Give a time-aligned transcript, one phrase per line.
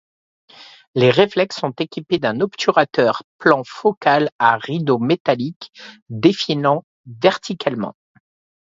[0.95, 5.71] Les reflex sont équipés d'un obturateur plan focal à rideaux métalliques
[6.09, 7.93] défilant verticalement.